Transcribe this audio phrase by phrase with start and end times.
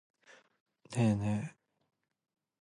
[0.95, 1.57] ねえねえ。